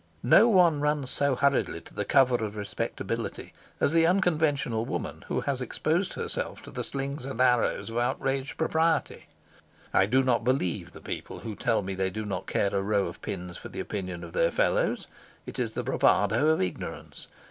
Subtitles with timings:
[0.23, 5.41] No one runs so hurriedly to the cover of respectability as the unconventional woman who
[5.41, 9.27] has exposed herself to the slings and arrows of outraged propriety.
[9.93, 13.05] I do not believe the people who tell me they do not care a row
[13.05, 15.05] of pins for the opinion of their fellows.
[15.45, 17.27] It is the bravado of ignorance.